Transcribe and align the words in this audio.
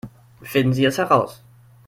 Finden 0.41 0.73
Sie 0.73 0.83
es 0.83 0.97
heraus! 0.97 1.43